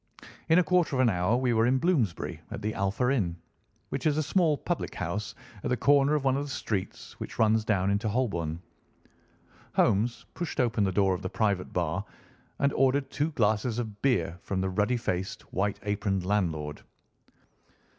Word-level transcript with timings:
In 0.49 0.57
a 0.57 0.63
quarter 0.63 0.95
of 0.95 0.99
an 0.99 1.11
hour 1.11 1.37
we 1.37 1.53
were 1.53 1.67
in 1.67 1.77
Bloomsbury 1.77 2.41
at 2.49 2.63
the 2.63 2.73
Alpha 2.73 3.11
Inn, 3.13 3.35
which 3.89 4.07
is 4.07 4.17
a 4.17 4.23
small 4.23 4.57
public 4.57 4.95
house 4.95 5.35
at 5.63 5.69
the 5.69 5.77
corner 5.77 6.15
of 6.15 6.23
one 6.23 6.35
of 6.35 6.43
the 6.43 6.49
streets 6.49 7.19
which 7.19 7.37
runs 7.37 7.63
down 7.63 7.91
into 7.91 8.09
Holborn. 8.09 8.63
Holmes 9.75 10.25
pushed 10.33 10.59
open 10.59 10.83
the 10.85 10.91
door 10.91 11.13
of 11.13 11.21
the 11.21 11.29
private 11.29 11.71
bar 11.71 12.03
and 12.57 12.73
ordered 12.73 13.11
two 13.11 13.29
glasses 13.33 13.77
of 13.77 14.01
beer 14.01 14.39
from 14.41 14.59
the 14.61 14.69
ruddy 14.71 14.97
faced, 14.97 15.43
white 15.53 15.79
aproned 15.83 16.25
landlord. 16.25 16.81